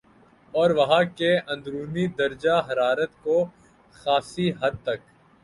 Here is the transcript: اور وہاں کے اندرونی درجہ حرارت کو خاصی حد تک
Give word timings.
اور 0.53 0.69
وہاں 0.69 1.03
کے 1.17 1.29
اندرونی 1.47 2.05
درجہ 2.19 2.55
حرارت 2.69 3.11
کو 3.23 3.37
خاصی 3.95 4.51
حد 4.61 4.83
تک 4.83 4.99